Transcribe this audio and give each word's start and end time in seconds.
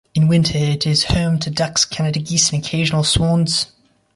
In 0.15 0.27
winter 0.27 0.57
it 0.57 0.87
is 0.87 1.03
home 1.03 1.37
to 1.41 1.51
ducks, 1.51 1.85
Canada 1.85 2.19
geese 2.21 2.51
and 2.51 2.65
occasional 2.65 3.03
swans. 3.03 3.67